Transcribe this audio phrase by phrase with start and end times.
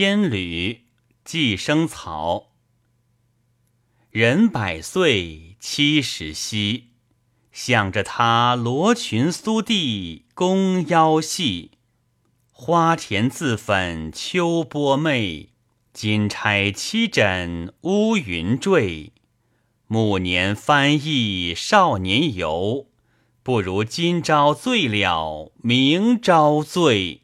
[0.00, 0.86] 仙侣
[1.26, 2.52] 寄生草。
[4.08, 6.84] 人百岁七十夕，
[7.52, 11.72] 想着他罗裙苏地弓腰细，
[12.50, 15.50] 花田自粉秋波媚，
[15.92, 19.12] 金钗七枕乌云坠。
[19.86, 22.86] 暮年翻忆少年游，
[23.42, 27.20] 不如今朝醉了明朝醉。